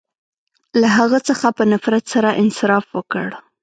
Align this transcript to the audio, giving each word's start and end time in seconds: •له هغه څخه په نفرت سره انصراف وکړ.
•له 0.81 0.87
هغه 0.97 1.19
څخه 1.27 1.47
په 1.57 1.63
نفرت 1.71 2.03
سره 2.13 2.29
انصراف 2.41 2.85
وکړ. 2.97 3.27